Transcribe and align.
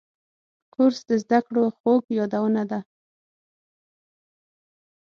کورس 0.73 0.99
د 1.09 1.11
زده 1.23 1.39
کړو 1.45 1.63
خوږ 1.77 2.03
یادونه 2.19 2.63
ده. 2.71 2.79